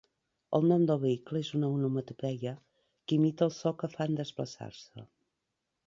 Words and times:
El 0.59 0.63
nom 0.69 0.85
del 0.91 1.01
vehicle 1.03 1.41
és 1.45 1.51
una 1.59 1.69
onomatopeia 1.75 2.55
que 2.73 3.17
imita 3.21 3.49
el 3.51 3.55
so 3.61 3.75
que 3.83 3.93
fa 3.97 4.09
en 4.11 4.21
desplaçar-se. 4.23 5.11